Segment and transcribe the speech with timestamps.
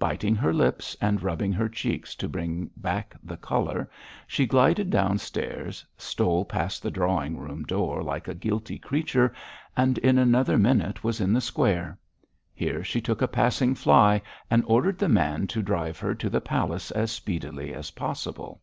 [0.00, 3.88] Biting her lips and rubbing her cheeks to bring back the colour,
[4.26, 9.32] she glided downstairs, stole past the drawing room door like a guilty creature,
[9.76, 11.96] and in another minute was in the square.
[12.52, 14.20] Here she took a passing fly,
[14.50, 18.60] and ordered the man to drive her to the palace as speedily as possible.